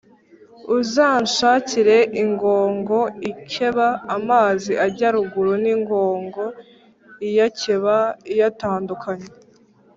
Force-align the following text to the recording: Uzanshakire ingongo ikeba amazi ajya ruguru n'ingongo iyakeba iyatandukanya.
Uzanshakire 0.77 1.97
ingongo 2.23 2.99
ikeba 3.31 3.87
amazi 4.15 4.71
ajya 4.85 5.09
ruguru 5.15 5.53
n'ingongo 5.63 6.43
iyakeba 7.27 7.95
iyatandukanya. 8.31 9.29